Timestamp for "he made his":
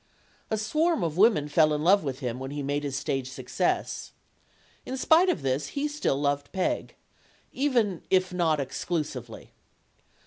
2.49-2.95